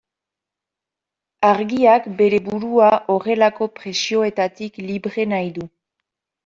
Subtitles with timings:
[1.49, 5.71] Argiak bere burua horrelako presioetatik libre nahi du.